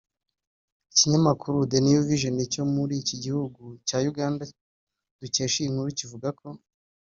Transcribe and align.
Ikinyamakuru 0.91 1.57
The 1.71 1.79
New 1.85 2.01
Vision 2.07 2.37
cyo 2.53 2.63
muri 2.73 2.93
iki 3.01 3.15
gihugu 3.23 3.61
cya 3.87 3.97
Uganda 4.11 4.43
dukesha 5.21 5.57
iyi 5.59 5.71
nkuru 5.73 5.89
kivuga 5.99 6.29
ko 6.39 6.47